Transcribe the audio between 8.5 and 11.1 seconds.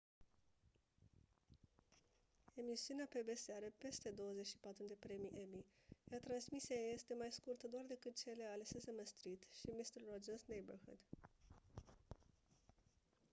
ale sesame street și mister rogers' neighborhood